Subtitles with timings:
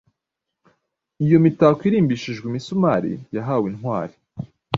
[1.23, 4.15] Iyo imitako irimbishijwe imisumari yahaye intwari